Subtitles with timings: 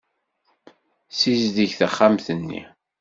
[1.11, 2.61] Ssizdeg taxxamt-nni.